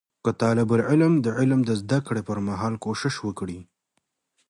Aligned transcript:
که 0.23 0.31
طالب 0.41 0.69
العلم 0.77 1.13
د 1.25 1.27
علم 1.39 1.59
د 1.65 1.69
زده 1.81 1.99
کړې 2.07 2.21
پر 2.27 2.37
مهال 2.47 2.73
کوشش 2.85 3.15
وکړي 3.25 3.59